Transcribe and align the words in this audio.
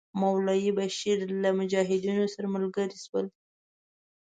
مولوی 0.19 0.69
بشیر 0.77 1.17
له 1.41 1.49
مجاهدینو 1.59 2.25
سره 2.33 2.47
ملګري 2.55 2.97
شول. 3.05 3.25